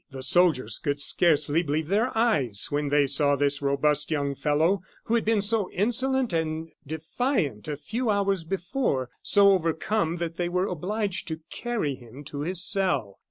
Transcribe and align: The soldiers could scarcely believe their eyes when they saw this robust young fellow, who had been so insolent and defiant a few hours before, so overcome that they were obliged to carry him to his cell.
The 0.09 0.23
soldiers 0.23 0.79
could 0.79 0.99
scarcely 0.99 1.61
believe 1.61 1.87
their 1.87 2.09
eyes 2.17 2.69
when 2.71 2.89
they 2.89 3.05
saw 3.05 3.35
this 3.35 3.61
robust 3.61 4.09
young 4.09 4.33
fellow, 4.33 4.81
who 5.03 5.13
had 5.13 5.23
been 5.23 5.43
so 5.43 5.69
insolent 5.69 6.33
and 6.33 6.71
defiant 6.87 7.67
a 7.67 7.77
few 7.77 8.09
hours 8.09 8.43
before, 8.43 9.11
so 9.21 9.51
overcome 9.51 10.15
that 10.15 10.37
they 10.37 10.49
were 10.49 10.65
obliged 10.65 11.27
to 11.27 11.41
carry 11.51 11.93
him 11.93 12.23
to 12.23 12.39
his 12.39 12.63
cell. 12.63 13.19